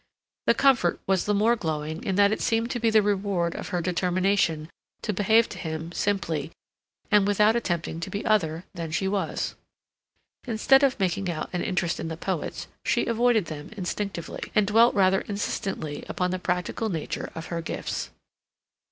The 0.47 0.55
comfort 0.55 0.99
was 1.05 1.25
the 1.25 1.33
more 1.35 1.55
glowing 1.55 2.03
in 2.03 2.15
that 2.15 2.31
it 2.31 2.41
seemed 2.41 2.71
to 2.71 2.79
be 2.79 2.89
the 2.89 3.03
reward 3.03 3.53
of 3.55 3.67
her 3.67 3.81
determination 3.83 4.67
to 5.03 5.13
behave 5.13 5.47
to 5.49 5.59
him 5.59 5.91
simply 5.91 6.49
and 7.11 7.27
without 7.27 7.55
attempting 7.55 7.99
to 7.99 8.09
be 8.09 8.25
other 8.25 8.63
than 8.73 8.89
she 8.89 9.07
was. 9.07 9.53
Instead 10.47 10.81
of 10.81 10.99
making 10.99 11.29
out 11.29 11.51
an 11.53 11.61
interest 11.61 11.99
in 11.99 12.07
the 12.07 12.17
poets, 12.17 12.67
she 12.83 13.05
avoided 13.05 13.45
them 13.45 13.69
instinctively, 13.77 14.41
and 14.55 14.65
dwelt 14.65 14.95
rather 14.95 15.21
insistently 15.21 16.03
upon 16.09 16.31
the 16.31 16.39
practical 16.39 16.89
nature 16.89 17.31
of 17.35 17.45
her 17.53 17.61
gifts. 17.61 18.09